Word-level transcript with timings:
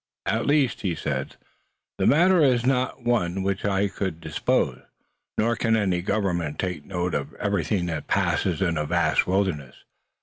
"At 0.25 0.47
least," 0.47 0.81
he 0.81 0.95
said, 0.95 1.35
"the 1.99 2.07
matter 2.07 2.41
is 2.41 2.65
not 2.65 3.03
one 3.03 3.37
of 3.37 3.43
which 3.43 3.63
I 3.63 3.87
could 3.87 4.19
dispose. 4.19 4.81
Nor 5.37 5.55
can 5.55 5.77
any 5.77 6.01
government 6.01 6.57
take 6.57 6.85
note 6.85 7.13
of 7.13 7.35
everything 7.35 7.85
that 7.85 8.07
passes 8.07 8.63
in 8.63 8.79
a 8.79 8.85
vast 8.87 9.27
wilderness. 9.27 9.75